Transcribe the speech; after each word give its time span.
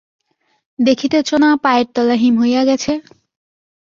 দেখিতেছ 0.79 1.29
না 1.43 1.49
পায়ের 1.63 1.87
তলা 1.95 2.15
হিম 2.15 2.35
হইয়া 2.41 2.61
গেছে। 2.65 2.91